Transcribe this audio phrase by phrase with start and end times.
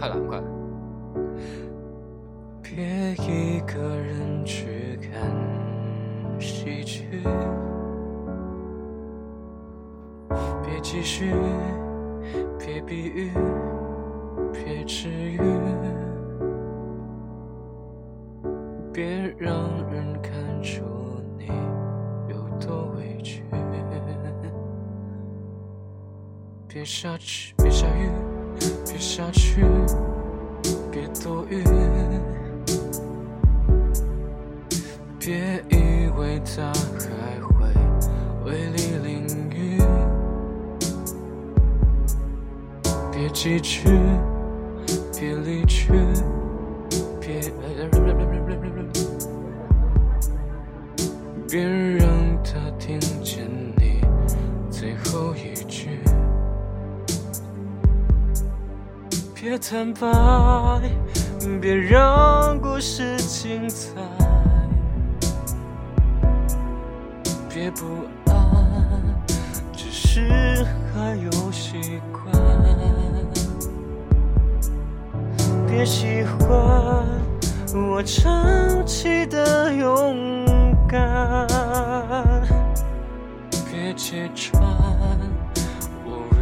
[0.00, 0.44] 快了，快了。
[2.62, 7.22] 别一个人去看喜剧，
[10.64, 11.34] 别继续，
[12.58, 13.30] 别比喻，
[14.54, 15.38] 别治愈，
[18.90, 19.52] 别让
[19.92, 20.32] 人看
[20.62, 20.82] 出
[21.36, 21.48] 你
[22.26, 23.44] 有多委屈。
[26.72, 28.08] 别下去，别下雨，
[35.20, 37.68] 别以为他还会
[38.46, 39.78] 为你淋雨，
[43.12, 43.90] 别记去，
[45.12, 45.92] 别离去，
[47.20, 47.52] 别
[51.50, 52.08] 别让
[52.42, 54.00] 他听见你
[54.70, 56.00] 最后一句，
[59.34, 60.80] 别坦白，
[61.60, 64.00] 别让故事精彩。
[67.60, 67.84] 别不
[68.24, 68.34] 安，
[69.70, 72.32] 只是还有习惯。
[75.68, 76.48] 别喜欢
[77.74, 81.46] 我长期的勇敢，
[83.70, 84.62] 别揭穿
[86.06, 86.38] 我唯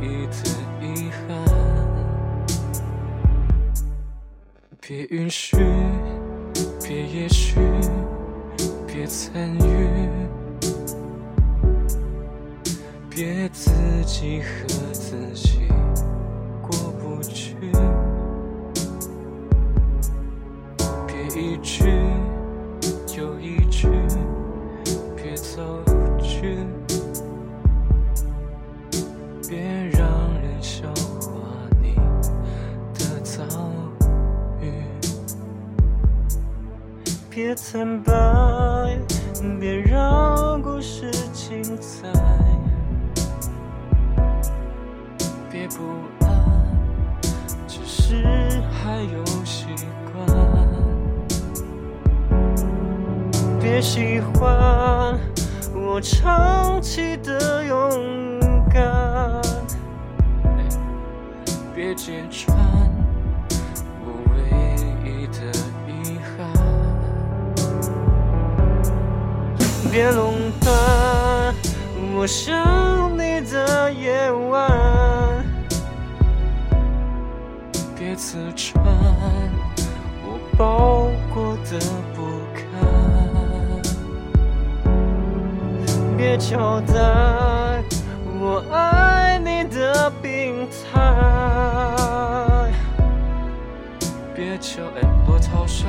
[0.00, 0.36] 一的
[0.80, 1.26] 遗憾。
[4.80, 5.56] 别允许，
[6.80, 7.58] 别也许。
[8.86, 10.05] 别参与，
[13.16, 13.70] 别自
[14.04, 15.60] 己和自己
[16.60, 17.56] 过不去，
[21.06, 21.86] 别一句
[23.16, 23.88] 又一句，
[25.16, 25.82] 别走
[26.20, 26.58] 句，
[29.48, 30.06] 别让
[30.42, 30.86] 人笑
[31.18, 31.40] 话
[31.80, 31.94] 你
[32.92, 33.42] 的遭
[34.60, 34.84] 遇，
[37.30, 38.12] 别坦白。
[39.60, 42.08] 别让故事精彩，
[45.68, 45.82] 不
[46.24, 46.28] 安，
[47.66, 48.22] 只是
[48.70, 49.66] 还有习
[50.12, 50.14] 惯。
[53.60, 55.18] 别喜欢
[55.74, 58.38] 我长期的勇
[58.70, 59.42] 敢，
[61.74, 62.56] 别揭穿
[64.04, 64.36] 我唯
[65.04, 65.40] 一的
[65.88, 66.36] 遗憾。
[69.90, 70.66] 别垄断
[72.14, 75.44] 我想你的夜晚，
[78.16, 78.82] 刺穿
[80.24, 81.78] 我包裹的
[82.14, 82.22] 不
[82.54, 82.56] 堪，
[86.16, 86.94] 别交代
[88.40, 92.72] 我爱你的病态，
[94.34, 95.84] 别叫爱多草率，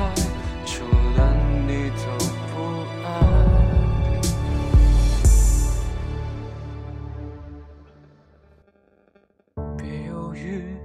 [0.66, 0.84] 除
[1.16, 1.34] 了
[1.66, 2.02] 你都
[2.52, 2.54] 不
[3.06, 3.08] 爱。
[9.78, 10.76] 别犹豫。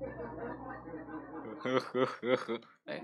[1.60, 3.02] 呵呵呵呵，哎。